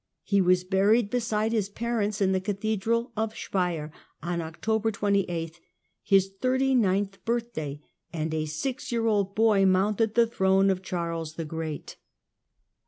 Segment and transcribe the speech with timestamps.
[0.23, 3.91] He was buried beside his parents in the cathedral at Speier,
[4.23, 5.59] on October 28,
[6.01, 11.35] his thirty ninth birthday, and a six year old boy mounted the throne of Charles
[11.35, 11.97] the Great.